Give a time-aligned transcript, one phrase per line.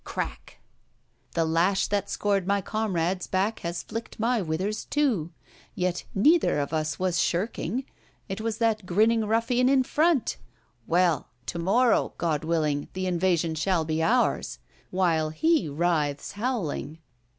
[0.03, 0.57] Crack!
[1.33, 5.31] the lash that scored my comrade's back has flicked my withers too;
[5.75, 10.37] yet neither of us was shirking—it was that grinning ruffian in front.
[10.87, 14.57] Well: to morrow, God willing, the evasion shall be ours,
[14.89, 16.97] while he writhes howling.